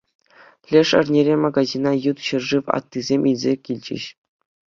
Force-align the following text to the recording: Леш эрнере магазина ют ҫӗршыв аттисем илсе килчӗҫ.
Леш 0.71 0.89
эрнере 0.99 1.35
магазина 1.45 1.91
ют 2.09 2.17
ҫӗршыв 2.29 2.65
аттисем 2.79 3.21
илсе 3.33 3.53
килчӗҫ. 3.69 4.03